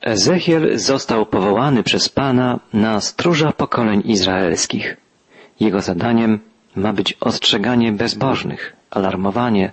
Ezechiel 0.00 0.78
został 0.78 1.26
powołany 1.26 1.82
przez 1.82 2.08
Pana 2.08 2.60
na 2.72 3.00
stróża 3.00 3.52
pokoleń 3.52 4.02
izraelskich. 4.04 4.96
Jego 5.60 5.80
zadaniem 5.80 6.40
ma 6.76 6.92
być 6.92 7.16
ostrzeganie 7.20 7.92
bezbożnych, 7.92 8.76
alarmowanie, 8.90 9.72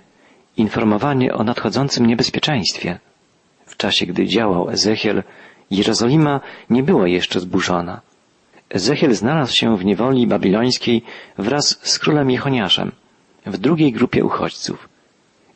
informowanie 0.56 1.34
o 1.34 1.44
nadchodzącym 1.44 2.06
niebezpieczeństwie. 2.06 2.98
W 3.66 3.76
czasie, 3.76 4.06
gdy 4.06 4.26
działał 4.26 4.70
Ezechiel, 4.70 5.22
Jerozolima 5.70 6.40
nie 6.70 6.82
była 6.82 7.08
jeszcze 7.08 7.40
zburzona. 7.40 8.00
Ezechiel 8.70 9.14
znalazł 9.14 9.54
się 9.54 9.76
w 9.76 9.84
niewoli 9.84 10.26
babilońskiej 10.26 11.02
wraz 11.38 11.78
z 11.82 11.98
królem 11.98 12.30
Jechoniaszem, 12.30 12.92
w 13.46 13.58
drugiej 13.58 13.92
grupie 13.92 14.24
uchodźców. 14.24 14.88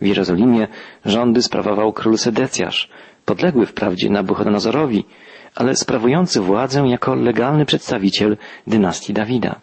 W 0.00 0.06
Jerozolimie 0.06 0.68
rządy 1.04 1.42
sprawował 1.42 1.92
król 1.92 2.18
Sedecjasz, 2.18 2.88
podległy 3.24 3.66
wprawdzie 3.66 4.10
Nabuchodonozorowi, 4.10 5.04
ale 5.54 5.76
sprawujący 5.76 6.40
władzę 6.40 6.80
jako 6.88 7.14
legalny 7.14 7.66
przedstawiciel 7.66 8.36
dynastii 8.66 9.12
Dawida. 9.12 9.60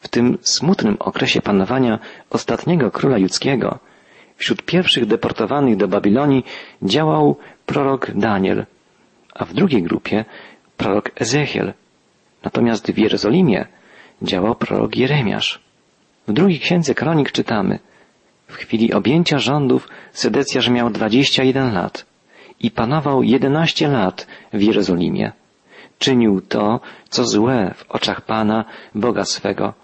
W 0.00 0.08
tym 0.08 0.38
smutnym 0.40 0.96
okresie 0.98 1.42
panowania 1.42 1.98
ostatniego 2.30 2.90
króla 2.90 3.18
judzkiego 3.18 3.78
wśród 4.36 4.62
pierwszych 4.62 5.06
deportowanych 5.06 5.76
do 5.76 5.88
Babilonii 5.88 6.44
działał 6.82 7.36
prorok 7.66 8.10
Daniel, 8.10 8.66
a 9.34 9.44
w 9.44 9.54
drugiej 9.54 9.82
grupie 9.82 10.24
prorok 10.76 11.10
Ezechiel. 11.20 11.72
Natomiast 12.42 12.92
w 12.92 12.98
Jerozolimie 12.98 13.66
działał 14.22 14.54
prorok 14.54 14.96
Jeremiasz. 14.96 15.60
W 16.28 16.32
drugiej 16.32 16.60
księdze 16.60 16.94
kronik 16.94 17.32
czytamy 17.32 17.78
W 18.48 18.54
chwili 18.54 18.92
objęcia 18.92 19.38
rządów 19.38 19.88
Sedecjasz 20.12 20.68
miał 20.68 20.90
21 20.90 21.74
lat 21.74 22.06
i 22.60 22.70
panował 22.70 23.22
11 23.22 23.88
lat 23.88 24.26
w 24.52 24.62
Jerozolimie. 24.62 25.32
Czynił 25.98 26.40
to, 26.40 26.80
co 27.08 27.24
złe 27.24 27.74
w 27.76 27.90
oczach 27.90 28.20
Pana, 28.20 28.64
Boga 28.94 29.24
swego 29.24 29.74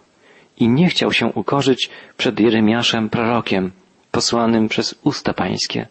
i 0.58 0.68
nie 0.68 0.88
chciał 0.88 1.12
się 1.12 1.26
ukorzyć 1.26 1.90
przed 2.16 2.40
Jeremiaszem 2.40 3.10
prorokiem, 3.10 3.72
posłanym 4.10 4.68
przez 4.68 4.94
usta 5.04 5.32
pańskie. 5.32 5.86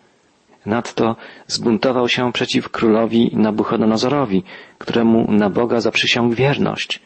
Nadto 0.66 1.16
zbuntował 1.48 2.10
się 2.10 2.32
przeciw 2.32 2.70
królowi 2.70 3.32
Nabuchodonozorowi, 3.34 4.44
któremu 4.78 5.32
na 5.32 5.50
Boga 5.50 5.82
zaprzysiągł 5.82 6.36
wierność. 6.36 7.00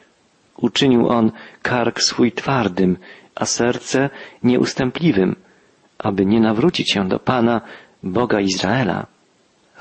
Uczynił 0.58 1.10
on 1.10 1.32
kark 1.62 2.02
swój 2.02 2.32
twardym, 2.32 2.98
a 3.36 3.46
serce 3.46 4.10
nieustępliwym, 4.44 5.36
aby 5.98 6.26
nie 6.26 6.40
nawrócić 6.40 6.92
się 6.92 7.08
do 7.08 7.20
Pana, 7.20 7.62
Boga 8.04 8.40
Izraela. 8.40 9.08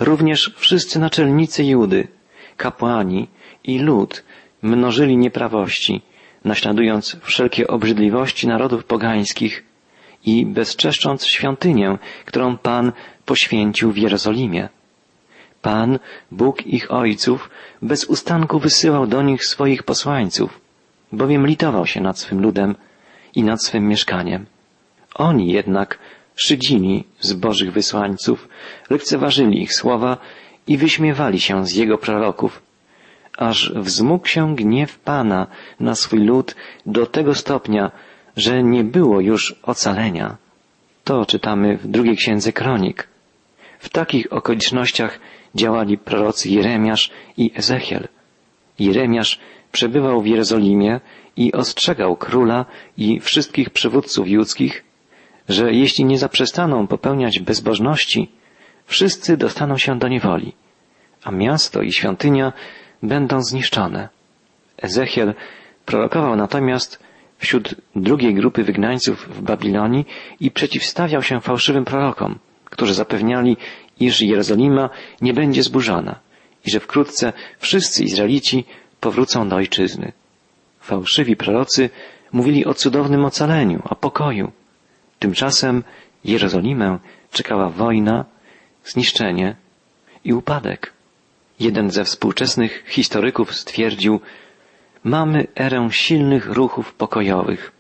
Również 0.00 0.53
wszyscy 0.56 0.98
naczelnicy 0.98 1.64
Judy, 1.64 2.09
kapłani 2.56 3.28
i 3.64 3.78
lud 3.78 4.25
mnożyli 4.62 5.17
nieprawości, 5.17 6.03
naśladując 6.45 7.17
wszelkie 7.23 7.67
obrzydliwości 7.67 8.48
narodów 8.48 8.84
pogańskich 8.84 9.64
i 10.27 10.47
bezczeszcząc 10.47 11.27
świątynię, 11.27 11.98
którą 12.25 12.59
Pan 12.59 12.92
poświęcił 13.25 13.92
w 13.92 13.97
Jerozolimie. 13.97 14.69
Pan, 15.62 15.98
Bóg 16.31 16.67
ich 16.67 16.92
ojców, 16.92 17.51
bez 17.83 18.05
ustanku 18.05 18.58
wysyłał 18.58 19.06
do 19.06 19.23
nich 19.23 19.45
swoich 19.45 19.83
posłańców, 19.83 20.61
bowiem 21.12 21.47
litował 21.47 21.86
się 21.86 22.01
nad 22.01 22.19
swym 22.19 22.41
ludem 22.41 22.75
i 23.34 23.42
nad 23.42 23.64
swym 23.64 23.89
mieszkaniem. 23.89 24.47
Oni 25.14 25.53
jednak 25.53 25.98
szydzili 26.37 27.05
z 27.21 27.33
Bożych 27.33 27.73
wysłańców, 27.73 28.49
lekceważyli 28.91 29.63
ich 29.63 29.75
słowa 29.75 30.17
i 30.67 30.77
wyśmiewali 30.77 31.41
się 31.41 31.67
z 31.67 31.73
jego 31.73 31.99
proroków, 31.99 32.63
aż 33.39 33.73
wzmógł 33.77 34.27
się 34.27 34.55
gniew 34.57 34.99
Pana 34.99 35.47
na 35.81 35.95
swój 35.95 36.21
lud 36.21 36.55
do 36.87 37.07
tego 37.07 37.35
stopnia, 37.35 37.91
że 38.37 38.63
nie 38.63 38.85
było 38.85 39.21
już 39.21 39.55
ocalenia. 39.63 40.36
To 41.05 41.27
czytamy 41.27 41.77
w 41.77 41.86
drugiej 41.86 42.17
księdze 42.17 42.53
kronik. 42.53 43.08
W 43.79 43.89
takich 43.89 44.33
okolicznościach 44.33 45.20
działali 45.55 45.98
prorocy 45.98 46.48
Jeremiasz 46.48 47.11
i 47.37 47.51
Ezechiel. 47.55 48.08
Jeremiasz 48.79 49.41
przebywał 49.73 50.20
w 50.20 50.27
Jerozolimie 50.27 51.01
i 51.37 51.53
ostrzegał 51.53 52.17
króla 52.17 52.64
i 52.97 53.20
wszystkich 53.20 53.70
przywódców 53.70 54.29
judzkich, 54.29 54.85
że 55.49 55.73
jeśli 55.73 56.05
nie 56.05 56.19
zaprzestaną 56.19 56.87
popełniać 56.87 57.41
bezbożności, 57.41 58.31
wszyscy 58.87 59.37
dostaną 59.37 59.79
się 59.79 59.99
do 59.99 60.09
niewoli, 60.09 60.53
a 61.25 61.31
miasto 61.31 61.83
i 61.83 61.93
świątynia 61.93 62.53
będą 63.03 63.43
zniszczone. 63.43 64.09
Ezechiel 64.83 65.35
prorokował 65.87 66.37
natomiast 66.37 66.99
wśród 67.39 67.75
drugiej 67.97 68.35
grupy 68.35 68.63
wygnańców 68.65 69.29
w 69.29 69.43
Babilonii 69.43 70.07
i 70.41 70.51
przeciwstawiał 70.51 71.23
się 71.23 71.41
fałszywym 71.41 71.85
prorokom, 71.85 72.39
którzy 72.65 72.95
zapewniali, 72.95 73.57
iż 74.01 74.21
Jerozolima 74.21 74.91
nie 75.21 75.35
będzie 75.35 75.63
zburzona 75.63 76.21
i 76.67 76.71
że 76.71 76.81
wkrótce 76.81 77.33
wszyscy 77.59 78.05
Izraelici 78.05 78.65
powrócą 79.01 79.49
do 79.49 79.57
ojczyzny. 79.57 80.13
Fałszywi 80.81 81.37
prorocy 81.37 81.91
mówili 82.33 82.67
o 82.67 82.75
cudownym 82.75 83.25
ocaleniu, 83.25 83.83
o 83.91 83.95
pokoju. 83.95 84.53
Tymczasem 85.24 85.85
Jerozolimę 86.24 86.98
czekała 87.30 87.68
wojna, 87.68 88.24
zniszczenie 88.85 89.57
i 90.24 90.33
upadek. 90.33 90.92
Jeden 91.61 91.90
ze 91.90 92.05
współczesnych 92.05 92.85
historyków 92.86 93.55
stwierdził, 93.55 94.20
mamy 95.05 95.46
erę 95.57 95.89
silnych 95.90 96.46
ruchów 96.46 96.95
pokojowych. 96.95 97.73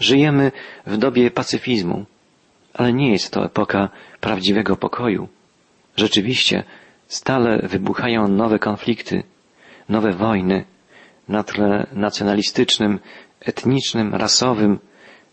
Żyjemy 0.00 0.52
w 0.86 0.96
dobie 0.96 1.30
pacyfizmu, 1.30 2.04
ale 2.74 2.92
nie 2.92 3.12
jest 3.12 3.32
to 3.32 3.44
epoka 3.44 3.88
prawdziwego 4.20 4.76
pokoju. 4.76 5.28
Rzeczywiście, 5.96 6.64
stale 7.08 7.58
wybuchają 7.58 8.28
nowe 8.28 8.58
konflikty, 8.58 9.22
nowe 9.88 10.12
wojny 10.12 10.64
na 11.28 11.42
tle 11.42 11.86
nacjonalistycznym, 11.92 13.00
etnicznym, 13.40 14.14
rasowym, 14.14 14.78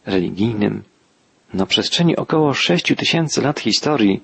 religijnym. 0.06 0.91
Na 1.54 1.66
przestrzeni 1.66 2.16
około 2.16 2.54
sześciu 2.54 2.96
tysięcy 2.96 3.42
lat 3.42 3.60
historii 3.60 4.24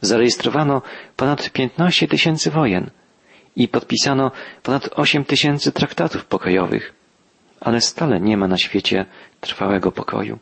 zarejestrowano 0.00 0.82
ponad 1.16 1.50
15 1.50 2.08
tysięcy 2.08 2.50
wojen 2.50 2.90
i 3.56 3.68
podpisano 3.68 4.30
ponad 4.62 4.88
8 4.94 5.24
tysięcy 5.24 5.72
traktatów 5.72 6.24
pokojowych, 6.24 6.94
ale 7.60 7.80
stale 7.80 8.20
nie 8.20 8.36
ma 8.36 8.48
na 8.48 8.58
świecie 8.58 9.06
trwałego 9.40 9.92
pokoju. 9.92 10.38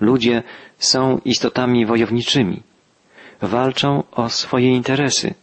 Ludzie 0.00 0.42
są 0.78 1.20
istotami 1.24 1.86
wojowniczymi. 1.86 2.62
Walczą 3.42 4.02
o 4.10 4.28
swoje 4.28 4.76
interesy. 4.76 5.34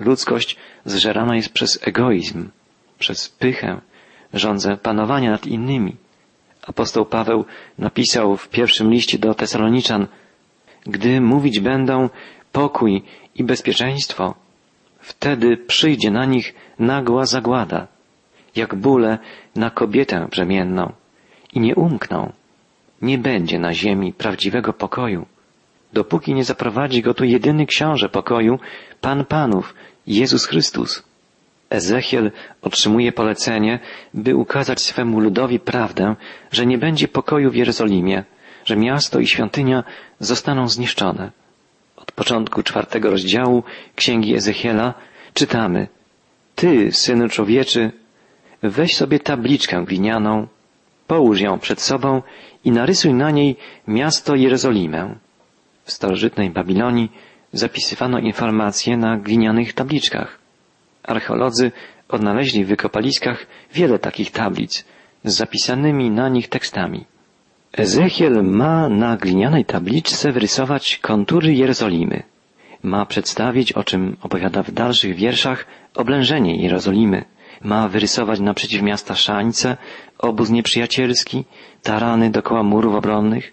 Ludzkość 0.00 0.56
zżerana 0.84 1.36
jest 1.36 1.52
przez 1.52 1.78
egoizm, 1.82 2.48
przez 2.98 3.28
pychę, 3.28 3.80
rządzę 4.34 4.76
panowania 4.76 5.30
nad 5.30 5.46
innymi. 5.46 5.96
Apostoł 6.66 7.06
Paweł 7.06 7.44
napisał 7.78 8.36
w 8.36 8.48
pierwszym 8.48 8.90
liście 8.90 9.18
do 9.18 9.34
Tesaloniczan, 9.34 10.06
gdy 10.86 11.20
mówić 11.20 11.60
będą 11.60 12.08
pokój 12.52 13.02
i 13.34 13.44
bezpieczeństwo, 13.44 14.34
wtedy 15.00 15.56
przyjdzie 15.56 16.10
na 16.10 16.24
nich 16.24 16.54
nagła 16.78 17.26
zagłada, 17.26 17.86
jak 18.56 18.74
bóle 18.74 19.18
na 19.56 19.70
kobietę 19.70 20.26
brzemienną 20.30 20.92
i 21.54 21.60
nie 21.60 21.74
umkną. 21.74 22.32
Nie 23.02 23.18
będzie 23.18 23.58
na 23.58 23.72
ziemi 23.74 24.12
prawdziwego 24.12 24.72
pokoju, 24.72 25.26
dopóki 25.92 26.34
nie 26.34 26.44
zaprowadzi 26.44 27.02
go 27.02 27.14
tu 27.14 27.24
jedyny 27.24 27.66
książę 27.66 28.08
pokoju, 28.08 28.58
Pan 29.00 29.24
Panów, 29.24 29.74
Jezus 30.06 30.46
Chrystus. 30.46 31.09
Ezechiel 31.70 32.30
otrzymuje 32.62 33.12
polecenie, 33.12 33.78
by 34.14 34.36
ukazać 34.36 34.80
swemu 34.80 35.20
ludowi 35.20 35.60
prawdę, 35.60 36.16
że 36.52 36.66
nie 36.66 36.78
będzie 36.78 37.08
pokoju 37.08 37.50
w 37.50 37.54
Jerozolimie, 37.54 38.24
że 38.64 38.76
miasto 38.76 39.20
i 39.20 39.26
świątynia 39.26 39.84
zostaną 40.18 40.68
zniszczone. 40.68 41.30
Od 41.96 42.12
początku 42.12 42.62
czwartego 42.62 43.10
rozdziału 43.10 43.62
Księgi 43.96 44.34
Ezechiela 44.34 44.94
czytamy 45.34 45.88
Ty, 46.54 46.92
synu 46.92 47.28
człowieczy, 47.28 47.92
weź 48.62 48.96
sobie 48.96 49.18
tabliczkę 49.18 49.84
glinianą, 49.84 50.46
połóż 51.06 51.40
ją 51.40 51.58
przed 51.58 51.80
sobą 51.80 52.22
i 52.64 52.70
narysuj 52.70 53.14
na 53.14 53.30
niej 53.30 53.56
miasto 53.88 54.34
Jerozolimę. 54.34 55.14
W 55.84 55.92
starożytnej 55.92 56.50
Babilonii 56.50 57.12
zapisywano 57.52 58.18
informacje 58.18 58.96
na 58.96 59.16
glinianych 59.16 59.72
tabliczkach. 59.72 60.39
Archeolodzy 61.02 61.72
odnaleźli 62.08 62.64
w 62.64 62.68
wykopaliskach 62.68 63.46
wiele 63.74 63.98
takich 63.98 64.30
tablic 64.30 64.84
z 65.24 65.34
zapisanymi 65.34 66.10
na 66.10 66.28
nich 66.28 66.48
tekstami. 66.48 67.04
Ezechiel 67.72 68.44
ma 68.44 68.88
na 68.88 69.16
glinianej 69.16 69.64
tabliczce 69.64 70.32
wyrysować 70.32 70.98
kontury 70.98 71.54
Jerozolimy. 71.54 72.22
ma 72.82 73.06
przedstawić, 73.06 73.72
o 73.72 73.84
czym 73.84 74.16
opowiada 74.22 74.62
w 74.62 74.70
dalszych 74.72 75.14
wierszach, 75.14 75.66
oblężenie 75.94 76.62
Jerozolimy. 76.62 77.24
Ma 77.62 77.88
wyrysować 77.88 78.40
naprzeciw 78.40 78.82
miasta 78.82 79.14
szańce, 79.14 79.76
obóz 80.18 80.50
nieprzyjacielski, 80.50 81.44
tarany 81.82 82.30
dokoła 82.30 82.62
murów 82.62 82.94
obronnych. 82.94 83.52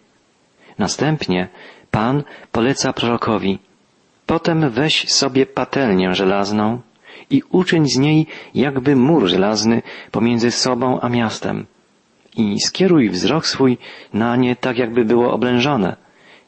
Następnie 0.78 1.48
Pan 1.92 2.24
poleca 2.52 2.94
prorokowi, 2.94 3.60
potem 4.26 4.70
weź 4.70 5.12
sobie 5.12 5.46
patelnię 5.46 6.14
żelazną 6.14 6.82
i 7.30 7.42
uczyń 7.52 7.90
z 7.90 7.98
niej 7.98 8.28
jakby 8.56 8.96
mur 8.96 9.28
żelazny 9.28 9.82
pomiędzy 10.12 10.52
sobą 10.52 11.00
a 11.00 11.10
miastem 11.10 11.66
i 12.38 12.60
skieruj 12.60 13.10
wzrok 13.10 13.48
swój 13.48 13.78
na 14.14 14.36
nie 14.36 14.56
tak, 14.56 14.78
jakby 14.78 15.06
było 15.06 15.34
oblężone, 15.34 15.96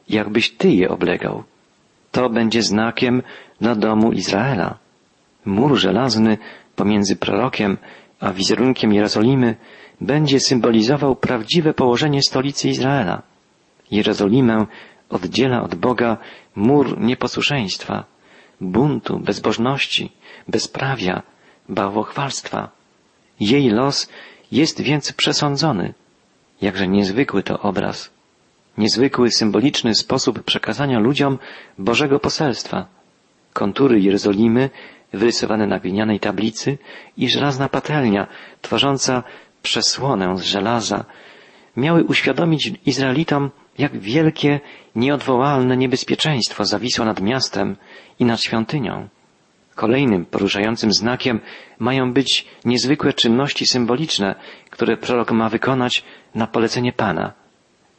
jakbyś 0.08 0.50
ty 0.50 0.70
je 0.70 0.88
oblegał. 0.88 1.44
To 2.12 2.30
będzie 2.30 2.62
znakiem 2.62 3.22
dla 3.60 3.74
domu 3.74 4.12
Izraela. 4.12 4.78
Mur 5.44 5.76
żelazny 5.76 6.38
pomiędzy 6.76 7.16
prorokiem 7.16 7.76
a 8.20 8.32
wizerunkiem 8.32 8.92
Jerozolimy 8.92 9.56
będzie 10.00 10.40
symbolizował 10.40 11.16
prawdziwe 11.16 11.74
położenie 11.74 12.22
stolicy 12.22 12.68
Izraela. 12.68 13.22
Jerozolimę 13.90 14.66
oddziela 15.10 15.62
od 15.62 15.74
Boga 15.74 16.16
mur 16.56 17.00
nieposłuszeństwa, 17.00 18.04
buntu, 18.60 19.18
bezbożności, 19.18 20.12
bezprawia, 20.48 21.22
bałwochwalstwa. 21.68 22.70
Jej 23.40 23.70
los 23.70 24.08
jest 24.52 24.80
więc 24.80 25.12
przesądzony. 25.12 25.94
Jakże 26.62 26.88
niezwykły 26.88 27.42
to 27.42 27.60
obraz. 27.60 28.10
Niezwykły, 28.78 29.30
symboliczny 29.30 29.94
sposób 29.94 30.42
przekazania 30.42 30.98
ludziom 30.98 31.38
Bożego 31.78 32.20
poselstwa. 32.20 32.86
Kontury 33.52 34.00
Jerozolimy 34.00 34.70
wyrysowane 35.12 35.66
na 35.66 35.78
glinianej 35.78 36.20
tablicy 36.20 36.78
i 37.16 37.28
żelazna 37.28 37.68
patelnia, 37.68 38.26
tworząca 38.62 39.22
przesłonę 39.62 40.36
z 40.36 40.42
żelaza, 40.42 41.04
miały 41.76 42.04
uświadomić 42.04 42.72
Izraelitom, 42.86 43.50
jak 43.78 43.98
wielkie, 43.98 44.60
nieodwołalne 44.94 45.76
niebezpieczeństwo 45.76 46.64
zawisło 46.64 47.04
nad 47.04 47.20
miastem 47.20 47.76
i 48.18 48.24
nad 48.24 48.40
świątynią. 48.42 49.08
Kolejnym 49.74 50.26
poruszającym 50.26 50.92
znakiem 50.92 51.40
mają 51.78 52.12
być 52.12 52.46
niezwykłe 52.64 53.12
czynności 53.12 53.66
symboliczne, 53.66 54.34
które 54.70 54.96
prorok 54.96 55.32
ma 55.32 55.48
wykonać 55.48 56.04
na 56.34 56.46
polecenie 56.46 56.92
Pana. 56.92 57.32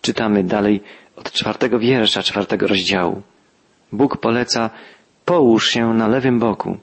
Czytamy 0.01 0.44
dalej 0.44 0.81
od 1.15 1.31
czwartego 1.31 1.79
wiersza 1.79 2.23
czwartego 2.23 2.68
rozdziału. 2.68 3.21
Bóg 3.91 4.18
poleca, 4.18 4.69
połóż 5.25 5.69
się 5.69 5.94
na 5.94 6.07
lewym 6.07 6.39
boku, 6.39 6.77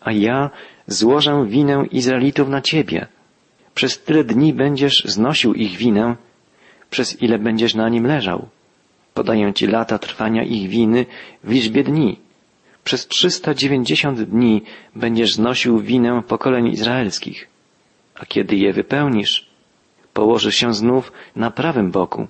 a 0.00 0.12
ja 0.12 0.50
złożę 0.86 1.44
winę 1.46 1.84
Izraelitów 1.90 2.48
na 2.48 2.60
ciebie. 2.60 3.06
Przez 3.74 4.02
tyle 4.02 4.24
dni 4.24 4.54
będziesz 4.54 5.04
znosił 5.04 5.54
ich 5.54 5.76
winę, 5.76 6.16
przez 6.90 7.22
ile 7.22 7.38
będziesz 7.38 7.74
na 7.74 7.88
nim 7.88 8.06
leżał. 8.06 8.48
Podaję 9.14 9.52
ci 9.54 9.66
lata 9.66 9.98
trwania 9.98 10.42
ich 10.42 10.68
winy 10.68 11.06
w 11.44 11.50
liczbie 11.50 11.84
dni. 11.84 12.18
Przez 12.84 13.06
390 13.06 14.20
dni 14.22 14.62
będziesz 14.96 15.34
znosił 15.34 15.78
winę 15.78 16.22
pokoleń 16.28 16.66
izraelskich, 16.66 17.48
a 18.14 18.26
kiedy 18.26 18.56
je 18.56 18.72
wypełnisz, 18.72 19.50
położysz 20.12 20.54
się 20.54 20.74
znów 20.74 21.12
na 21.36 21.50
prawym 21.50 21.90
boku 21.90 22.26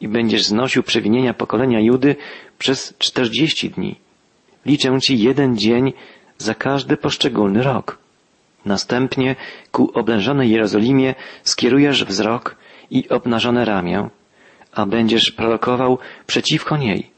i 0.00 0.08
będziesz 0.08 0.44
znosił 0.44 0.82
przewinienia 0.82 1.34
pokolenia 1.34 1.80
Judy 1.80 2.16
przez 2.58 2.94
40 2.98 3.70
dni. 3.70 3.96
Liczę 4.66 4.98
ci 5.00 5.18
jeden 5.18 5.58
dzień 5.58 5.92
za 6.38 6.54
każdy 6.54 6.96
poszczególny 6.96 7.62
rok. 7.62 7.98
Następnie 8.64 9.36
ku 9.72 9.90
oblężonej 9.94 10.50
Jerozolimie 10.50 11.14
skierujesz 11.42 12.04
wzrok 12.04 12.56
i 12.92 13.08
obnażone 13.08 13.64
ramię, 13.64 14.08
a 14.72 14.86
będziesz 14.86 15.30
prorokował 15.30 15.98
przeciwko 16.26 16.76
niej. 16.76 17.10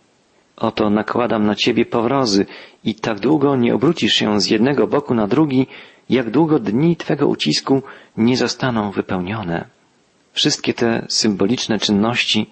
Oto 0.57 0.91
nakładam 0.91 1.47
na 1.47 1.55
ciebie 1.55 1.87
powrozy 1.87 2.47
i 2.85 2.95
tak 2.95 3.21
długo 3.21 3.57
nie 3.57 3.75
obrócisz 3.75 4.13
się 4.13 4.41
z 4.41 4.51
jednego 4.51 4.87
boku 4.87 5.15
na 5.15 5.27
drugi, 5.27 5.67
jak 6.11 6.31
długo 6.31 6.59
dni 6.59 6.97
twego 6.97 7.29
ucisku 7.29 7.83
nie 8.17 8.37
zostaną 8.37 8.91
wypełnione. 8.91 9.65
Wszystkie 10.33 10.75
te 10.75 11.07
symboliczne 11.09 11.79
czynności 11.79 12.51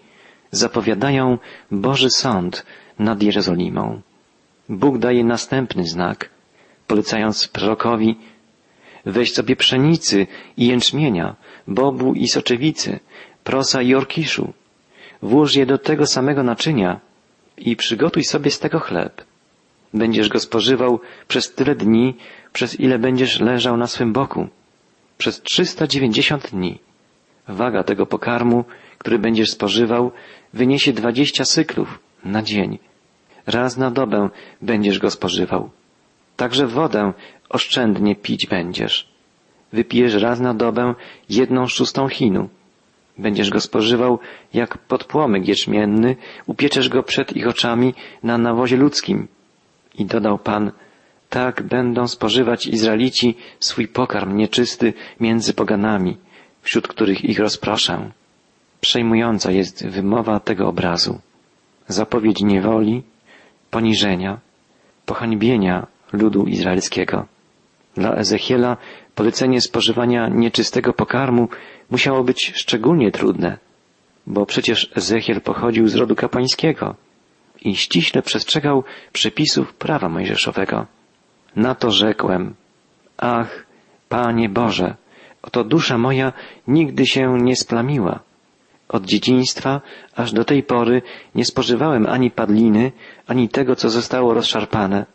zapowiadają 0.50 1.38
Boży 1.70 2.10
Sąd 2.10 2.66
nad 2.98 3.22
Jerozolimą. 3.22 4.00
Bóg 4.68 4.98
daje 4.98 5.24
następny 5.24 5.84
znak, 5.86 6.30
polecając 6.86 7.48
prorokowi 7.48 8.16
weź 9.06 9.32
sobie 9.32 9.56
pszenicy 9.56 10.26
i 10.56 10.66
jęczmienia, 10.66 11.36
bobu 11.68 12.14
i 12.14 12.28
soczewicy, 12.28 13.00
prosa 13.44 13.82
i 13.82 13.94
orkiszu, 13.94 14.52
włóż 15.22 15.54
je 15.54 15.66
do 15.66 15.78
tego 15.78 16.06
samego 16.06 16.42
naczynia, 16.42 17.00
i 17.58 17.76
przygotuj 17.76 18.24
sobie 18.24 18.50
z 18.50 18.58
tego 18.58 18.80
chleb. 18.80 19.24
Będziesz 19.94 20.28
go 20.28 20.40
spożywał 20.40 21.00
przez 21.28 21.54
tyle 21.54 21.74
dni, 21.74 22.14
przez 22.52 22.80
ile 22.80 22.98
będziesz 22.98 23.40
leżał 23.40 23.76
na 23.76 23.86
swym 23.86 24.12
boku. 24.12 24.48
Przez 25.18 25.42
390 25.42 26.50
dni. 26.50 26.78
Waga 27.48 27.82
tego 27.82 28.06
pokarmu, 28.06 28.64
który 28.98 29.18
będziesz 29.18 29.50
spożywał, 29.50 30.12
wyniesie 30.52 30.92
dwadzieścia 30.92 31.44
syklów 31.44 31.98
na 32.24 32.42
dzień. 32.42 32.78
Raz 33.46 33.76
na 33.76 33.90
dobę 33.90 34.28
będziesz 34.62 34.98
go 34.98 35.10
spożywał. 35.10 35.70
Także 36.36 36.66
wodę 36.66 37.12
oszczędnie 37.48 38.16
pić 38.16 38.46
będziesz. 38.46 39.11
Wypijesz 39.72 40.14
raz 40.14 40.40
na 40.40 40.54
dobę 40.54 40.94
jedną 41.28 41.66
szóstą 41.66 42.08
chinu 42.08 42.48
Będziesz 43.18 43.50
go 43.50 43.60
spożywał 43.60 44.18
jak 44.54 44.78
podpłomyk 44.78 45.48
jeczmienny, 45.48 46.16
upieczesz 46.46 46.88
go 46.88 47.02
przed 47.02 47.36
ich 47.36 47.48
oczami 47.48 47.94
na 48.22 48.38
nawozie 48.38 48.76
ludzkim. 48.76 49.28
I 49.98 50.04
dodał 50.04 50.38
Pan, 50.38 50.72
tak 51.30 51.62
będą 51.62 52.08
spożywać 52.08 52.66
Izraelici 52.66 53.34
swój 53.60 53.88
pokarm 53.88 54.36
nieczysty 54.36 54.92
między 55.20 55.54
poganami, 55.54 56.16
wśród 56.62 56.88
których 56.88 57.24
ich 57.24 57.38
rozproszę. 57.38 58.10
Przejmująca 58.80 59.50
jest 59.50 59.86
wymowa 59.86 60.40
tego 60.40 60.68
obrazu. 60.68 61.20
Zapowiedź 61.88 62.40
niewoli, 62.42 63.02
poniżenia, 63.70 64.38
pohańbienia 65.06 65.86
ludu 66.12 66.46
izraelskiego. 66.46 67.26
Dla 67.94 68.14
Ezechiela 68.14 68.76
polecenie 69.14 69.60
spożywania 69.60 70.28
nieczystego 70.28 70.92
pokarmu 70.92 71.48
musiało 71.90 72.24
być 72.24 72.52
szczególnie 72.54 73.10
trudne, 73.10 73.58
bo 74.26 74.46
przecież 74.46 74.90
Ezechiel 74.96 75.40
pochodził 75.40 75.88
z 75.88 75.94
rodu 75.94 76.14
kapłańskiego 76.16 76.94
i 77.60 77.76
ściśle 77.76 78.22
przestrzegał 78.22 78.84
przepisów 79.12 79.74
prawa 79.74 80.08
mojżeszowego. 80.08 80.86
Na 81.56 81.74
to 81.74 81.90
rzekłem, 81.90 82.54
ach, 83.16 83.66
Panie 84.08 84.48
Boże, 84.48 84.96
oto 85.42 85.64
dusza 85.64 85.98
moja 85.98 86.32
nigdy 86.66 87.06
się 87.06 87.38
nie 87.42 87.56
splamiła. 87.56 88.20
Od 88.88 89.04
dzieciństwa 89.04 89.80
aż 90.16 90.32
do 90.32 90.44
tej 90.44 90.62
pory 90.62 91.02
nie 91.34 91.44
spożywałem 91.44 92.06
ani 92.06 92.30
padliny, 92.30 92.92
ani 93.26 93.48
tego, 93.48 93.76
co 93.76 93.90
zostało 93.90 94.34
rozszarpane. 94.34 95.06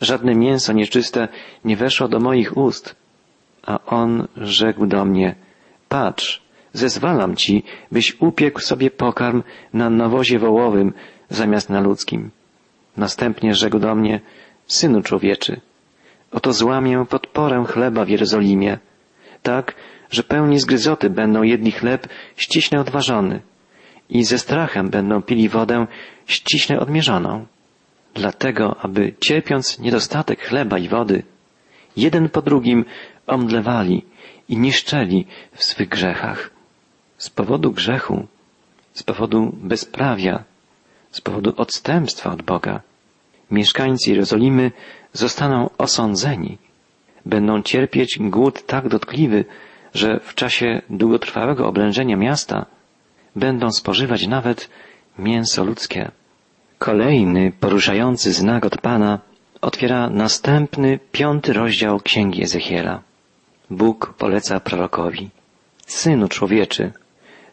Żadne 0.00 0.34
mięso 0.34 0.72
nieczyste 0.72 1.28
nie 1.64 1.76
weszło 1.76 2.08
do 2.08 2.20
moich 2.20 2.56
ust. 2.56 2.96
A 3.66 3.78
on 3.86 4.26
rzekł 4.36 4.86
do 4.86 5.04
mnie, 5.04 5.34
patrz, 5.88 6.42
zezwalam 6.72 7.36
ci, 7.36 7.62
byś 7.92 8.16
upiekł 8.20 8.60
sobie 8.60 8.90
pokarm 8.90 9.42
na 9.72 9.90
nawozie 9.90 10.38
wołowym 10.38 10.92
zamiast 11.30 11.70
na 11.70 11.80
ludzkim. 11.80 12.30
Następnie 12.96 13.54
rzekł 13.54 13.78
do 13.78 13.94
mnie, 13.94 14.20
synu 14.66 15.02
człowieczy, 15.02 15.60
oto 16.32 16.52
złamię 16.52 17.04
podporę 17.08 17.64
chleba 17.68 18.04
w 18.04 18.08
Jerozolimie, 18.08 18.78
tak, 19.42 19.74
że 20.10 20.22
pełni 20.22 20.58
zgryzoty 20.58 21.10
będą 21.10 21.42
jedli 21.42 21.72
chleb 21.72 22.08
ściśle 22.36 22.80
odważony 22.80 23.40
i 24.10 24.24
ze 24.24 24.38
strachem 24.38 24.88
będą 24.88 25.22
pili 25.22 25.48
wodę 25.48 25.86
ściśle 26.26 26.80
odmierzoną. 26.80 27.46
Dlatego, 28.14 28.76
aby 28.80 29.14
cierpiąc 29.26 29.78
niedostatek 29.78 30.40
chleba 30.42 30.78
i 30.78 30.88
wody, 30.88 31.22
jeden 31.96 32.28
po 32.28 32.42
drugim 32.42 32.84
omdlewali 33.26 34.04
i 34.48 34.56
niszczeli 34.56 35.26
w 35.52 35.64
swych 35.64 35.88
grzechach. 35.88 36.50
Z 37.18 37.30
powodu 37.30 37.72
grzechu, 37.72 38.26
z 38.92 39.02
powodu 39.02 39.52
bezprawia, 39.54 40.44
z 41.10 41.20
powodu 41.20 41.54
odstępstwa 41.56 42.30
od 42.30 42.42
Boga, 42.42 42.80
mieszkańcy 43.50 44.10
Jerozolimy 44.10 44.72
zostaną 45.12 45.70
osądzeni, 45.78 46.58
będą 47.26 47.62
cierpieć 47.62 48.18
głód 48.20 48.66
tak 48.66 48.88
dotkliwy, 48.88 49.44
że 49.94 50.20
w 50.20 50.34
czasie 50.34 50.82
długotrwałego 50.90 51.68
oblężenia 51.68 52.16
miasta 52.16 52.66
będą 53.36 53.70
spożywać 53.70 54.26
nawet 54.26 54.70
mięso 55.18 55.64
ludzkie. 55.64 56.10
Kolejny 56.78 57.52
poruszający 57.60 58.32
znak 58.32 58.64
od 58.64 58.78
Pana 58.78 59.18
otwiera 59.64 60.10
następny, 60.10 60.98
piąty 61.12 61.52
rozdział 61.52 62.00
Księgi 62.00 62.42
Ezechiela. 62.42 63.02
Bóg 63.70 64.14
poleca 64.18 64.60
prorokowi. 64.60 65.30
Synu 65.86 66.28
człowieczy, 66.28 66.92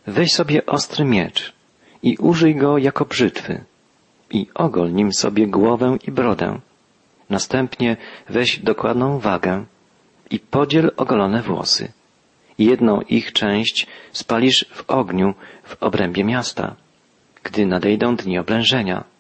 weź 0.08 0.34
sobie 0.34 0.66
ostry 0.66 1.06
miecz 1.06 1.54
i 2.04 2.18
użyj 2.18 2.56
go 2.56 2.78
jako 2.78 3.06
brzytwy 3.06 3.64
i 4.32 4.48
ogol 4.54 4.94
nim 4.94 5.14
sobie 5.14 5.48
głowę 5.48 5.98
i 6.08 6.12
brodę. 6.12 6.60
Następnie 7.30 7.98
weź 8.30 8.60
dokładną 8.60 9.20
wagę 9.20 9.66
i 10.30 10.40
podziel 10.40 10.92
ogolone 10.98 11.42
włosy. 11.42 11.92
Jedną 12.58 13.02
ich 13.02 13.34
część 13.34 13.88
spalisz 14.12 14.66
w 14.72 14.90
ogniu 14.90 15.34
w 15.64 15.84
obrębie 15.84 16.24
miasta, 16.24 16.76
gdy 17.44 17.66
nadejdą 17.66 18.16
dni 18.16 18.40
oblężenia. 18.40 19.11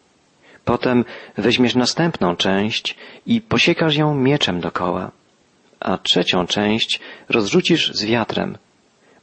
Potem 0.65 1.05
weźmiesz 1.37 1.75
następną 1.75 2.35
część 2.35 2.95
i 3.25 3.41
posiekasz 3.41 3.95
ją 3.95 4.15
mieczem 4.15 4.59
dokoła, 4.59 5.11
a 5.79 5.97
trzecią 5.97 6.47
część 6.47 6.99
rozrzucisz 7.29 7.93
z 7.93 8.05
wiatrem, 8.05 8.57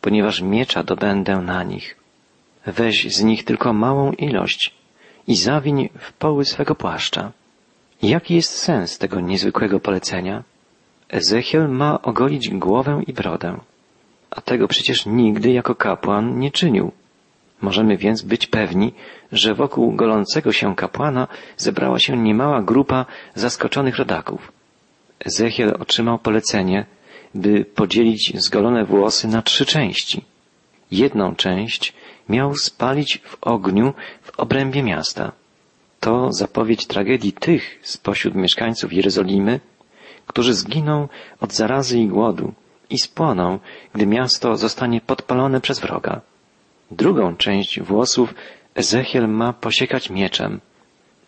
ponieważ 0.00 0.40
miecza 0.40 0.83
dobędę 0.83 1.37
na 1.37 1.62
nich. 1.62 1.97
Weź 2.66 3.14
z 3.16 3.23
nich 3.23 3.45
tylko 3.45 3.73
małą 3.73 4.12
ilość 4.12 4.75
i 5.26 5.37
zawiń 5.37 5.88
w 5.99 6.12
poły 6.12 6.45
swego 6.45 6.75
płaszcza. 6.75 7.33
Jaki 8.02 8.35
jest 8.35 8.59
sens 8.59 8.99
tego 8.99 9.21
niezwykłego 9.21 9.80
polecenia? 9.80 10.45
Ezechiel 11.09 11.68
ma 11.68 12.02
ogolić 12.02 12.49
głowę 12.49 13.02
i 13.07 13.12
brodę, 13.12 13.61
a 14.30 14.40
tego 14.40 14.68
przecież 14.68 15.07
nigdy 15.07 15.50
jako 15.50 15.75
kapłan 15.75 16.38
nie 16.38 16.50
czynił. 16.50 16.92
Możemy 17.61 17.97
więc 17.97 18.23
być 18.23 18.47
pewni, 18.47 18.93
że 19.33 19.55
wokół 19.55 19.93
golącego 19.93 20.53
się 20.53 20.77
kapłana 20.77 21.29
zebrała 21.57 21.99
się 21.99 22.17
niemała 22.17 22.62
grupa 22.62 23.07
zaskoczonych 23.35 23.97
rodaków. 23.97 24.53
Ezechiel 25.25 25.77
otrzymał 25.81 26.19
polecenie, 26.19 26.87
by 27.35 27.65
podzielić 27.65 28.33
zgolone 28.41 28.85
włosy 28.85 29.29
na 29.29 29.43
trzy 29.43 29.67
części. 29.67 30.25
Jedną 30.91 31.35
część 31.35 31.95
miał 32.29 32.55
spalić 32.55 33.21
w 33.25 33.37
ogniu 33.41 33.95
w 34.23 34.41
obrębie 34.41 34.83
miasta. 34.83 35.33
To 36.00 36.33
zapowiedź 36.33 36.87
tragedii 36.87 37.33
tych 37.33 37.79
spośród 37.83 38.35
mieszkańców 38.35 38.93
Jerozolimy, 38.93 39.61
którzy 40.27 40.55
zginą 40.55 41.09
od 41.41 41.53
zarazy 41.53 41.99
i 41.99 42.07
głodu 42.07 42.53
i 42.91 42.99
spłoną, 42.99 43.59
gdy 43.95 44.07
miasto 44.07 44.57
zostanie 44.57 45.00
podpalone 45.00 45.61
przez 45.61 45.81
wroga. 45.81 46.21
Drugą 46.90 47.37
część 47.37 47.80
włosów 47.80 48.35
Ezechiel 48.75 49.28
ma 49.28 49.52
posiekać 49.52 50.11
mieczem 50.11 50.61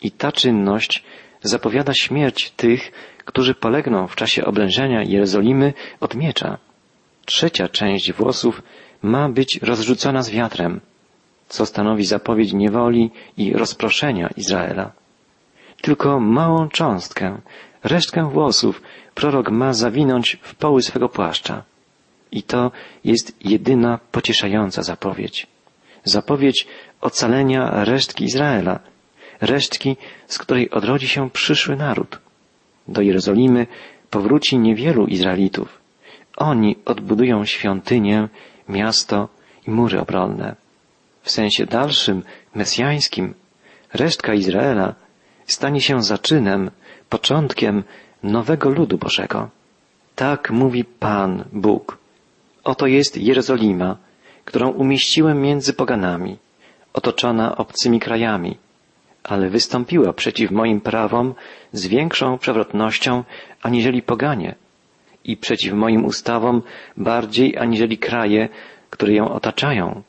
i 0.02 0.10
ta 0.10 0.32
czynność 0.32 1.04
zapowiada 1.42 1.94
śmierć 1.94 2.50
tych, 2.50 2.92
którzy 3.24 3.54
polegną 3.54 4.06
w 4.06 4.16
czasie 4.16 4.44
oblężenia 4.44 5.02
Jerozolimy 5.02 5.72
od 6.00 6.14
miecza. 6.14 6.58
Trzecia 7.26 7.68
część 7.68 8.12
włosów 8.12 8.62
ma 9.02 9.28
być 9.28 9.58
rozrzucona 9.62 10.22
z 10.22 10.30
wiatrem, 10.30 10.80
co 11.48 11.66
stanowi 11.66 12.04
zapowiedź 12.04 12.52
niewoli 12.52 13.10
i 13.36 13.52
rozproszenia 13.52 14.30
Izraela. 14.36 14.92
Tylko 15.82 16.20
małą 16.20 16.68
cząstkę, 16.68 17.40
resztkę 17.84 18.30
włosów 18.30 18.82
prorok 19.14 19.50
ma 19.50 19.72
zawinąć 19.72 20.38
w 20.42 20.54
poły 20.54 20.82
swego 20.82 21.08
płaszcza. 21.08 21.62
I 22.32 22.42
to 22.42 22.70
jest 23.04 23.36
jedyna 23.44 23.98
pocieszająca 24.12 24.82
zapowiedź. 24.82 25.46
Zapowiedź 26.04 26.66
ocalenia 27.00 27.84
resztki 27.84 28.24
Izraela, 28.24 28.80
resztki, 29.40 29.96
z 30.26 30.38
której 30.38 30.70
odrodzi 30.70 31.08
się 31.08 31.30
przyszły 31.30 31.76
naród. 31.76 32.18
Do 32.88 33.02
Jerozolimy 33.02 33.66
powróci 34.10 34.58
niewielu 34.58 35.06
Izraelitów. 35.06 35.80
Oni 36.36 36.76
odbudują 36.84 37.44
świątynię, 37.44 38.28
miasto 38.68 39.28
i 39.66 39.70
mury 39.70 40.00
obronne. 40.00 40.56
W 41.22 41.30
sensie 41.30 41.66
dalszym, 41.66 42.22
mesjańskim, 42.54 43.34
resztka 43.92 44.34
Izraela 44.34 44.94
stanie 45.46 45.80
się 45.80 46.02
zaczynem, 46.02 46.70
początkiem 47.08 47.84
nowego 48.22 48.70
ludu 48.70 48.98
Bożego. 48.98 49.48
Tak 50.16 50.50
mówi 50.50 50.84
Pan 50.84 51.44
Bóg. 51.52 51.99
Oto 52.64 52.86
jest 52.86 53.16
Jerozolima, 53.16 53.96
którą 54.44 54.70
umieściłem 54.70 55.40
między 55.40 55.72
poganami, 55.72 56.36
otoczona 56.92 57.56
obcymi 57.56 58.00
krajami, 58.00 58.56
ale 59.22 59.50
wystąpiła 59.50 60.12
przeciw 60.12 60.50
moim 60.50 60.80
prawom 60.80 61.34
z 61.72 61.86
większą 61.86 62.38
przewrotnością 62.38 63.24
aniżeli 63.62 64.02
poganie 64.02 64.54
i 65.24 65.36
przeciw 65.36 65.72
moim 65.72 66.04
ustawom 66.04 66.62
bardziej 66.96 67.58
aniżeli 67.58 67.98
kraje, 67.98 68.48
które 68.90 69.12
ją 69.12 69.32
otaczają, 69.32 70.02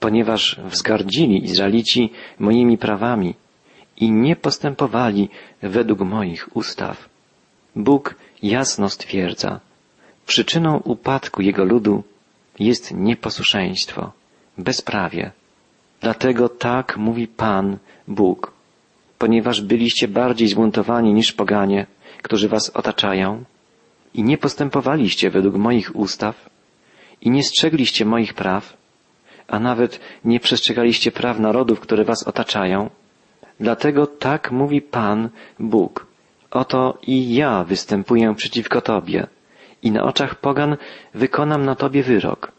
ponieważ 0.00 0.60
wzgardzili 0.64 1.44
Izraelici 1.44 2.12
moimi 2.38 2.78
prawami 2.78 3.34
i 3.96 4.10
nie 4.10 4.36
postępowali 4.36 5.28
według 5.62 6.00
moich 6.00 6.56
ustaw. 6.56 7.08
Bóg 7.76 8.14
jasno 8.42 8.88
stwierdza, 8.88 9.60
przyczyną 10.26 10.80
upadku 10.84 11.42
jego 11.42 11.64
ludu 11.64 12.02
jest 12.58 12.94
nieposłuszeństwo, 12.94 14.12
bezprawie. 14.58 15.30
Dlatego 16.00 16.48
tak 16.48 16.96
mówi 16.96 17.28
Pan, 17.28 17.78
Bóg, 18.08 18.52
ponieważ 19.18 19.60
byliście 19.60 20.08
bardziej 20.08 20.48
zbuntowani 20.48 21.14
niż 21.14 21.32
poganie, 21.32 21.86
którzy 22.22 22.48
was 22.48 22.70
otaczają 22.70 23.44
i 24.14 24.22
nie 24.22 24.38
postępowaliście 24.38 25.30
według 25.30 25.56
moich 25.56 25.96
ustaw 25.96 26.50
i 27.20 27.30
nie 27.30 27.42
strzegliście 27.42 28.04
moich 28.04 28.34
praw, 28.34 28.76
a 29.48 29.58
nawet 29.58 30.00
nie 30.24 30.40
przestrzegaliście 30.40 31.12
praw 31.12 31.38
narodów, 31.38 31.80
które 31.80 32.04
was 32.04 32.22
otaczają, 32.22 32.90
dlatego 33.60 34.06
tak 34.06 34.52
mówi 34.52 34.82
Pan, 34.82 35.28
Bóg. 35.58 36.06
Oto 36.50 36.98
i 37.06 37.34
ja 37.34 37.64
występuję 37.64 38.34
przeciwko 38.34 38.80
Tobie 38.80 39.26
i 39.82 39.90
na 39.90 40.02
oczach 40.04 40.34
pogan 40.34 40.76
wykonam 41.14 41.64
na 41.64 41.74
Tobie 41.74 42.02
wyrok. 42.02 42.52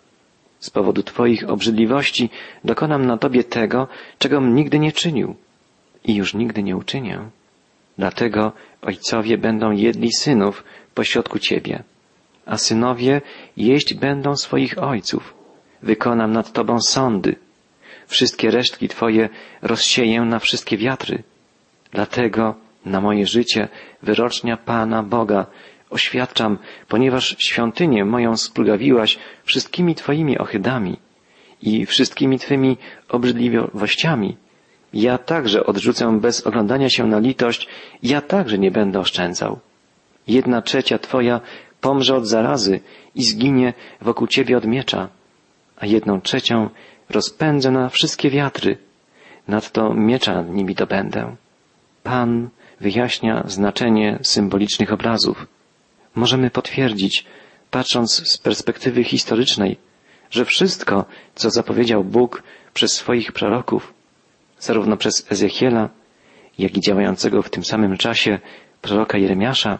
Z 0.59 0.69
powodu 0.69 1.03
Twoich 1.03 1.49
obrzydliwości 1.49 2.29
dokonam 2.63 3.05
na 3.05 3.17
Tobie 3.17 3.43
tego, 3.43 3.87
czego 4.19 4.39
nigdy 4.39 4.79
nie 4.79 4.91
czynił 4.91 5.35
i 6.05 6.15
już 6.15 6.33
nigdy 6.33 6.63
nie 6.63 6.77
uczynię. 6.77 7.19
Dlatego 7.97 8.51
ojcowie 8.81 9.37
będą 9.37 9.71
jedli 9.71 10.13
synów 10.13 10.63
pośrodku 10.93 11.39
Ciebie, 11.39 11.83
a 12.45 12.57
synowie 12.57 13.21
jeść 13.57 13.93
będą 13.93 14.35
swoich 14.35 14.83
ojców. 14.83 15.33
Wykonam 15.83 16.31
nad 16.31 16.53
Tobą 16.53 16.79
sądy. 16.79 17.35
Wszystkie 18.07 18.51
resztki 18.51 18.87
Twoje 18.87 19.29
rozsieję 19.61 20.21
na 20.21 20.39
wszystkie 20.39 20.77
wiatry. 20.77 21.23
Dlatego 21.91 22.55
na 22.85 23.01
moje 23.01 23.25
życie 23.25 23.67
wyrocznia 24.03 24.57
Pana 24.57 25.03
Boga 25.03 25.45
oświadczam, 25.91 26.57
ponieważ 26.87 27.35
świątynię 27.39 28.05
moją 28.05 28.37
splugawiłaś 28.37 29.19
wszystkimi 29.43 29.95
Twoimi 29.95 30.37
ohydami 30.37 30.97
i 31.61 31.85
wszystkimi 31.85 32.39
Twymi 32.39 32.77
obrzydliwościami. 33.09 34.37
Ja 34.93 35.17
także 35.17 35.65
odrzucę 35.65 36.19
bez 36.19 36.47
oglądania 36.47 36.89
się 36.89 37.07
na 37.07 37.19
litość, 37.19 37.67
ja 38.03 38.21
także 38.21 38.57
nie 38.57 38.71
będę 38.71 38.99
oszczędzał. 38.99 39.59
Jedna 40.27 40.61
trzecia 40.61 40.97
Twoja 40.99 41.41
pomrze 41.81 42.15
od 42.15 42.27
zarazy 42.27 42.79
i 43.15 43.23
zginie 43.23 43.73
wokół 44.01 44.27
Ciebie 44.27 44.57
od 44.57 44.65
miecza, 44.65 45.09
a 45.77 45.85
jedną 45.85 46.21
trzecią 46.21 46.69
rozpędzę 47.09 47.71
na 47.71 47.89
wszystkie 47.89 48.29
wiatry, 48.29 48.77
nadto 49.47 49.93
miecza 49.93 50.41
nimi 50.41 50.75
dobędę. 50.75 51.35
Pan 52.03 52.49
wyjaśnia 52.79 53.43
znaczenie 53.47 54.19
symbolicznych 54.21 54.93
obrazów. 54.93 55.45
Możemy 56.15 56.49
potwierdzić, 56.49 57.25
patrząc 57.71 58.29
z 58.31 58.37
perspektywy 58.37 59.03
historycznej, 59.03 59.77
że 60.31 60.45
wszystko, 60.45 61.05
co 61.35 61.49
zapowiedział 61.49 62.03
Bóg 62.03 62.43
przez 62.73 62.93
swoich 62.93 63.31
proroków, 63.31 63.93
zarówno 64.59 64.97
przez 64.97 65.31
Ezechiela, 65.31 65.89
jak 66.59 66.77
i 66.77 66.81
działającego 66.81 67.41
w 67.41 67.49
tym 67.49 67.63
samym 67.63 67.97
czasie 67.97 68.39
proroka 68.81 69.17
Jeremiasza, 69.17 69.79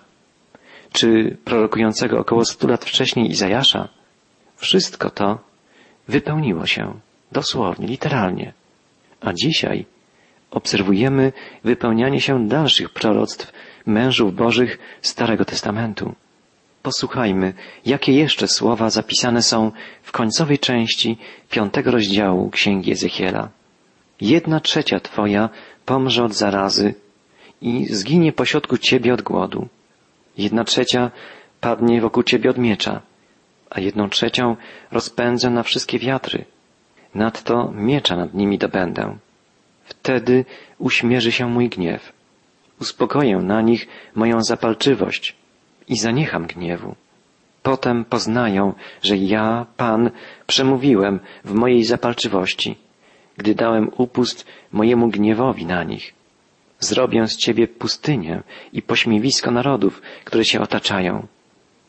czy 0.91 1.37
prorokującego 1.45 2.19
około 2.19 2.45
stu 2.45 2.67
lat 2.67 2.85
wcześniej 2.85 3.29
Izajasza, 3.29 3.87
wszystko 4.55 5.09
to 5.09 5.39
wypełniło 6.07 6.65
się 6.65 6.99
dosłownie, 7.31 7.87
literalnie. 7.87 8.53
A 9.21 9.33
dzisiaj 9.33 9.85
obserwujemy 10.51 11.33
wypełnianie 11.63 12.21
się 12.21 12.47
dalszych 12.47 12.89
proroctw 12.89 13.51
mężów 13.85 14.35
Bożych 14.35 14.79
Starego 15.01 15.45
Testamentu. 15.45 16.15
Posłuchajmy, 16.83 17.53
jakie 17.85 18.11
jeszcze 18.11 18.47
słowa 18.47 18.89
zapisane 18.89 19.41
są 19.41 19.71
w 20.03 20.11
końcowej 20.11 20.59
części 20.59 21.17
piątego 21.49 21.91
rozdziału 21.91 22.49
Księgi 22.49 22.91
Ezechiela. 22.91 23.49
Jedna 24.21 24.59
trzecia 24.59 24.99
Twoja 24.99 25.49
pomrze 25.85 26.23
od 26.23 26.33
zarazy 26.33 26.93
i 27.61 27.85
zginie 27.85 28.31
pośrodku 28.31 28.77
ciebie 28.77 29.13
od 29.13 29.21
głodu. 29.21 29.67
Jedna 30.37 30.63
trzecia 30.63 31.11
padnie 31.59 32.01
wokół 32.01 32.23
ciebie 32.23 32.49
od 32.49 32.57
miecza, 32.57 33.01
a 33.69 33.79
jedną 33.79 34.09
trzecią 34.09 34.55
rozpędzę 34.91 35.49
na 35.49 35.63
wszystkie 35.63 35.99
wiatry. 35.99 36.45
Nadto 37.15 37.71
miecza 37.75 38.15
nad 38.15 38.33
nimi 38.33 38.57
dobędę. 38.57 39.17
Wtedy 39.85 40.45
uśmierzy 40.77 41.31
się 41.31 41.49
mój 41.49 41.69
gniew. 41.69 42.13
Uspokoję 42.81 43.37
na 43.37 43.61
nich 43.61 43.87
moją 44.15 44.41
zapalczywość 44.41 45.40
i 45.87 45.97
zaniecham 45.97 46.45
gniewu. 46.47 46.95
Potem 47.63 48.05
poznają, 48.05 48.73
że 49.01 49.17
ja, 49.17 49.65
Pan, 49.77 50.11
przemówiłem 50.47 51.19
w 51.45 51.53
mojej 51.53 51.83
zapalczywości, 51.83 52.77
gdy 53.37 53.55
dałem 53.55 53.89
upust 53.97 54.45
mojemu 54.71 55.07
gniewowi 55.07 55.65
na 55.65 55.83
nich. 55.83 56.13
Zrobię 56.79 57.27
z 57.27 57.37
ciebie 57.37 57.67
pustynię 57.67 58.43
i 58.73 58.81
pośmiewisko 58.81 59.51
narodów, 59.51 60.01
które 60.25 60.45
się 60.45 60.61
otaczają. 60.61 61.27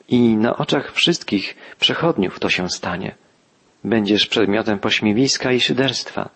I 0.09 0.37
na 0.37 0.57
oczach 0.57 0.93
wszystkich 0.93 1.57
przechodniów 1.81 2.41
to 2.41 2.49
się 2.49 2.69
stanie. 2.69 3.15
Będziesz 3.85 4.27
przedmiotem 4.27 4.79
pośmiewiska 4.79 5.53
i 5.53 5.61
szyderstwa, 5.61 6.29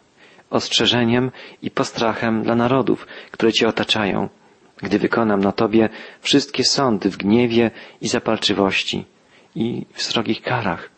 ostrzeżeniem 0.50 1.30
i 1.62 1.70
postrachem 1.70 2.42
dla 2.42 2.54
narodów, 2.54 3.06
które 3.30 3.52
cię 3.52 3.68
otaczają, 3.68 4.28
gdy 4.82 4.98
wykonam 4.98 5.40
na 5.40 5.52
tobie 5.52 5.88
wszystkie 6.20 6.64
sądy 6.64 7.10
w 7.10 7.16
gniewie 7.16 7.70
i 8.00 8.08
zapalczywości 8.08 9.04
i 9.54 9.86
w 9.92 10.02
srogich 10.02 10.42
karach. 10.42 10.90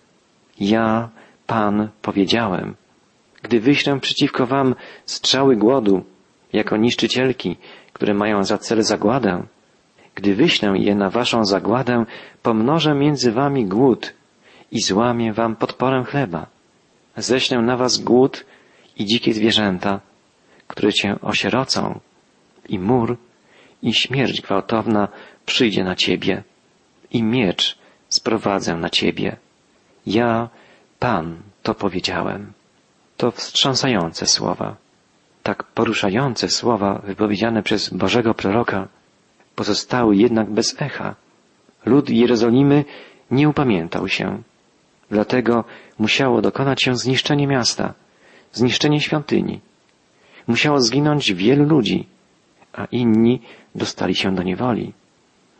Ja, 0.60 1.08
Pan, 1.46 1.88
powiedziałem, 2.02 2.74
gdy 3.42 3.60
wyślę 3.60 4.00
przeciwko 4.00 4.46
wam 4.46 4.74
strzały 5.04 5.56
głodu, 5.56 6.04
jako 6.52 6.76
niszczycielki, 6.76 7.56
które 7.92 8.14
mają 8.14 8.44
za 8.44 8.58
cel 8.58 8.82
zagładę, 8.82 9.42
gdy 10.14 10.34
wyślę 10.34 10.74
je 10.76 10.94
na 10.94 11.10
waszą 11.10 11.44
zagładę, 11.44 12.04
pomnożę 12.42 12.94
między 12.94 13.32
wami 13.32 13.66
głód 13.66 14.14
i 14.72 14.80
złamię 14.80 15.32
wam 15.32 15.56
podporę 15.56 16.04
chleba. 16.04 16.46
Ześlę 17.16 17.62
na 17.62 17.76
was 17.76 17.98
głód 17.98 18.44
i 18.96 19.04
dzikie 19.04 19.32
zwierzęta, 19.34 20.00
które 20.66 20.92
cię 20.92 21.20
osierocą, 21.20 22.00
i 22.68 22.78
mur, 22.78 23.16
i 23.82 23.94
śmierć 23.94 24.40
gwałtowna 24.40 25.08
przyjdzie 25.46 25.84
na 25.84 25.94
ciebie, 25.94 26.42
i 27.10 27.22
miecz 27.22 27.78
sprowadzę 28.08 28.74
na 28.76 28.90
ciebie. 28.90 29.36
Ja, 30.06 30.48
Pan, 30.98 31.36
to 31.62 31.74
powiedziałem. 31.74 32.52
To 33.16 33.30
wstrząsające 33.30 34.26
słowa. 34.26 34.76
Tak 35.42 35.64
poruszające 35.64 36.48
słowa 36.48 37.02
wypowiedziane 37.04 37.62
przez 37.62 37.88
Bożego 37.88 38.34
proroka 38.34 38.88
pozostały 39.54 40.16
jednak 40.16 40.50
bez 40.50 40.82
echa. 40.82 41.14
Lud 41.86 42.10
Jerozolimy 42.10 42.84
nie 43.30 43.48
upamiętał 43.48 44.08
się. 44.08 44.42
Dlatego 45.10 45.64
musiało 45.98 46.42
dokonać 46.42 46.82
się 46.82 46.96
zniszczenie 46.96 47.46
miasta, 47.46 47.94
zniszczenie 48.52 49.00
świątyni. 49.00 49.60
Musiało 50.46 50.80
zginąć 50.80 51.32
wielu 51.32 51.64
ludzi, 51.64 52.06
a 52.78 52.84
inni 52.92 53.40
dostali 53.74 54.14
się 54.14 54.34
do 54.34 54.42
niewoli. 54.42 54.92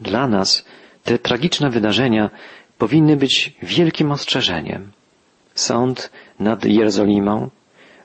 Dla 0.00 0.28
nas 0.28 0.64
te 1.04 1.18
tragiczne 1.18 1.70
wydarzenia 1.70 2.30
powinny 2.78 3.16
być 3.16 3.34
wielkim 3.62 4.12
ostrzeżeniem. 4.12 4.92
Sąd 5.54 6.10
nad 6.40 6.64
Jerozolimą 6.64 7.50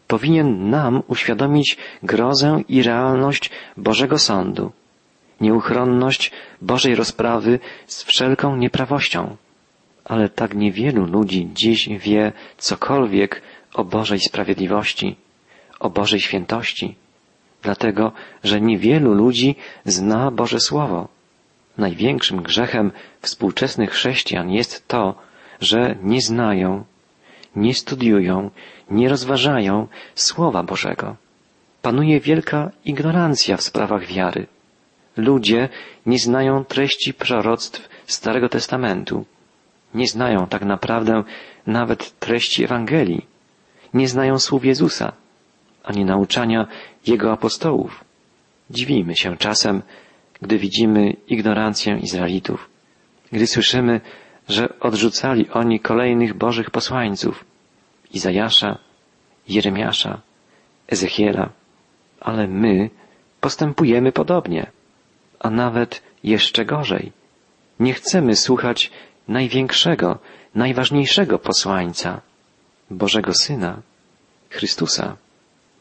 powinien 0.08 0.70
nam 0.70 1.04
uświadomić 1.08 1.78
grozę 2.04 2.62
i 2.70 2.84
realność 2.84 3.50
Bożego 3.78 4.18
Sądu, 4.20 4.72
nieuchronność 5.42 6.32
Bożej 6.62 6.96
rozprawy 6.96 7.60
z 7.88 8.04
wszelką 8.04 8.56
nieprawością. 8.56 9.38
Ale 10.06 10.30
tak 10.30 10.56
niewielu 10.56 11.06
ludzi 11.06 11.50
dziś 11.54 11.90
wie 11.90 12.32
cokolwiek 12.58 13.42
o 13.74 13.84
Bożej 13.86 14.20
sprawiedliwości, 14.20 15.16
o 15.80 15.90
Bożej 15.90 16.20
świętości, 16.20 16.96
dlatego, 17.64 18.12
że 18.44 18.62
niewielu 18.62 19.14
ludzi 19.14 19.56
zna 19.86 20.32
Boże 20.32 20.60
Słowo. 20.60 21.08
Największym 21.78 22.42
grzechem 22.42 22.92
współczesnych 23.22 23.92
chrześcijan 23.92 24.52
jest 24.52 24.88
to, 24.88 25.16
że 25.62 25.96
nie 26.04 26.22
znają, 26.22 26.84
nie 27.56 27.74
studiują, 27.74 28.50
nie 28.90 29.10
rozważają 29.10 29.88
Słowa 30.16 30.64
Bożego. 30.64 31.16
Panuje 31.82 32.20
wielka 32.20 32.72
ignorancja 32.86 33.58
w 33.58 33.62
sprawach 33.62 34.06
wiary. 34.06 34.48
Ludzie 35.18 35.70
nie 36.06 36.20
znają 36.20 36.66
treści 36.66 37.14
proroctw 37.14 37.90
Starego 38.08 38.50
Testamentu. 38.50 39.26
Nie 39.94 40.08
znają 40.08 40.48
tak 40.48 40.66
naprawdę 40.66 41.24
nawet 41.68 42.20
treści 42.20 42.64
Ewangelii. 42.64 43.26
Nie 43.94 44.08
znają 44.08 44.40
słów 44.40 44.66
Jezusa, 44.66 45.14
ani 45.84 46.06
nauczania 46.06 46.68
Jego 47.08 47.32
apostołów. 47.32 48.04
Dziwimy 48.70 49.16
się 49.16 49.38
czasem, 49.38 49.82
gdy 50.42 50.58
widzimy 50.58 51.14
ignorancję 51.28 51.98
Izraelitów, 51.98 52.70
gdy 53.32 53.48
słyszymy, 53.48 54.02
że 54.50 54.80
odrzucali 54.80 55.50
oni 55.50 55.80
kolejnych 55.80 56.34
Bożych 56.34 56.72
posłańców, 56.72 57.46
Izajasza, 58.14 58.78
Jeremiasza, 59.50 60.22
Ezechiela, 60.88 61.50
ale 62.20 62.48
my 62.48 62.90
postępujemy 63.42 64.12
podobnie, 64.12 64.72
a 65.40 65.50
nawet 65.50 66.04
jeszcze 66.24 66.66
gorzej. 66.66 67.12
Nie 67.80 67.94
chcemy 67.94 68.36
słuchać 68.36 68.92
największego, 69.28 70.20
najważniejszego 70.56 71.40
posłańca, 71.40 72.22
Bożego 72.90 73.34
Syna, 73.34 73.82
Chrystusa. 74.50 75.18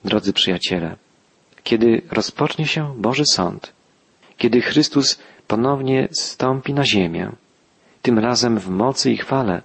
Drodzy 0.04 0.32
przyjaciele, 0.32 0.96
kiedy 1.64 2.02
rozpocznie 2.10 2.66
się 2.66 2.94
Boży 2.96 3.24
Sąd, 3.26 3.72
kiedy 4.36 4.60
Chrystus 4.60 5.18
ponownie 5.46 6.08
stąpi 6.10 6.74
na 6.74 6.84
ziemię, 6.84 7.32
tym 8.02 8.18
razem 8.18 8.58
w 8.58 8.68
mocy 8.68 9.12
i 9.12 9.16
chwale, 9.16 9.62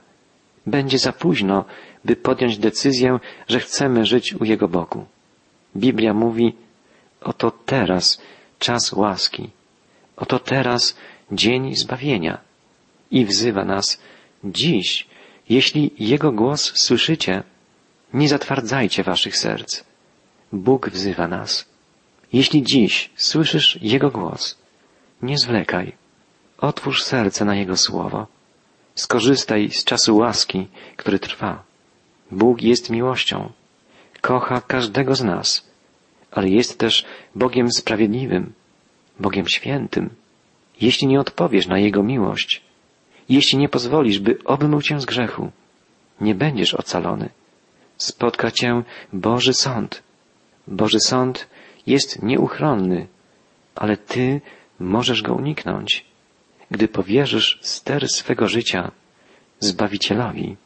będzie 0.65 0.99
za 0.99 1.13
późno, 1.13 1.65
by 2.05 2.15
podjąć 2.15 2.57
decyzję, 2.57 3.19
że 3.47 3.59
chcemy 3.59 4.05
żyć 4.05 4.33
u 4.33 4.43
Jego 4.43 4.67
boku. 4.67 5.05
Biblia 5.75 6.13
mówi, 6.13 6.55
oto 7.21 7.51
teraz 7.51 8.21
czas 8.59 8.93
łaski, 8.93 9.49
oto 10.17 10.39
teraz 10.39 10.97
dzień 11.31 11.75
zbawienia 11.75 12.41
i 13.11 13.25
wzywa 13.25 13.65
nas 13.65 14.01
dziś, 14.43 15.07
jeśli 15.49 15.91
Jego 15.99 16.31
głos 16.31 16.73
słyszycie, 16.75 17.43
nie 18.13 18.29
zatwardzajcie 18.29 19.03
waszych 19.03 19.37
serc. 19.37 19.86
Bóg 20.53 20.89
wzywa 20.89 21.27
nas. 21.27 21.65
Jeśli 22.33 22.63
dziś 22.63 23.09
słyszysz 23.15 23.79
Jego 23.81 24.11
głos, 24.11 24.57
nie 25.21 25.37
zwlekaj. 25.37 25.95
Otwórz 26.57 27.03
serce 27.03 27.45
na 27.45 27.55
Jego 27.55 27.77
słowo. 27.77 28.27
Skorzystaj 28.95 29.69
z 29.71 29.83
czasu 29.83 30.17
łaski, 30.17 30.67
który 30.97 31.19
trwa. 31.19 31.63
Bóg 32.31 32.61
jest 32.61 32.89
miłością. 32.89 33.51
Kocha 34.21 34.61
każdego 34.61 35.15
z 35.15 35.23
nas, 35.23 35.65
ale 36.31 36.49
jest 36.49 36.77
też 36.77 37.05
Bogiem 37.35 37.71
sprawiedliwym, 37.71 38.53
Bogiem 39.19 39.47
świętym. 39.47 40.09
Jeśli 40.81 41.07
nie 41.07 41.19
odpowiesz 41.19 41.67
na 41.67 41.79
Jego 41.79 42.03
miłość, 42.03 42.61
jeśli 43.29 43.57
nie 43.57 43.69
pozwolisz, 43.69 44.19
by 44.19 44.37
obmył 44.45 44.81
cię 44.81 44.99
z 44.99 45.05
grzechu, 45.05 45.51
nie 46.21 46.35
będziesz 46.35 46.73
ocalony. 46.73 47.29
Spotka 47.97 48.51
cię 48.51 48.83
Boży 49.13 49.53
Sąd. 49.53 50.06
Boży 50.67 50.99
Sąd 50.99 51.47
jest 51.87 52.23
nieuchronny, 52.23 53.07
ale 53.75 53.97
ty 53.97 54.41
możesz 54.79 55.21
go 55.21 55.33
uniknąć, 55.33 56.05
gdy 56.71 56.87
powierzysz 56.87 57.59
ster 57.61 58.09
swego 58.09 58.47
życia 58.47 58.91
Zbawicielowi, 59.59 60.57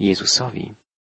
Jezusowi. 0.00 0.74